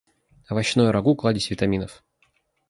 Овощное 0.49 0.91
рагу- 0.91 1.13
кладезь 1.15 1.51
витаминов. 1.51 2.03